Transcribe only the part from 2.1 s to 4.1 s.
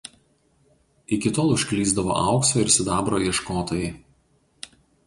aukso ir sidabro ieškotojai.